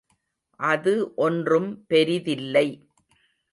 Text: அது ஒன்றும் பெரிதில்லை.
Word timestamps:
அது 0.59 0.93
ஒன்றும் 1.17 1.69
பெரிதில்லை. 1.89 2.67